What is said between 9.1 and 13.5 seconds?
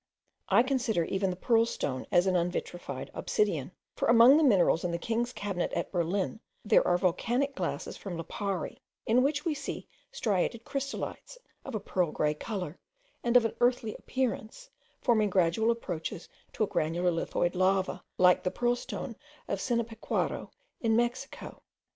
which we see striated crystalites, of a pearl grey colour, and of